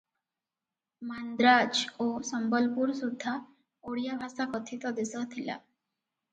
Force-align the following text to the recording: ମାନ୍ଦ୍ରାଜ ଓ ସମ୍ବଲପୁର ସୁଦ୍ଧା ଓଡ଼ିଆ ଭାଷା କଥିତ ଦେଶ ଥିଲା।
ମାନ୍ଦ୍ରାଜ 1.09 1.83
ଓ 2.07 2.07
ସମ୍ବଲପୁର 2.31 2.97
ସୁଦ୍ଧା 3.03 3.37
ଓଡ଼ିଆ 3.93 4.19
ଭାଷା 4.25 4.51
କଥିତ 4.57 4.97
ଦେଶ 5.05 5.27
ଥିଲା। 5.37 5.63